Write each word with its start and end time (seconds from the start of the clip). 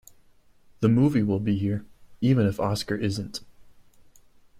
The 0.79 0.89
movie 0.89 1.21
will 1.21 1.39
be 1.39 1.59
here, 1.59 1.85
even 2.21 2.47
if 2.47 2.59
Oscar 2.59 2.95
isn't. 2.95 3.41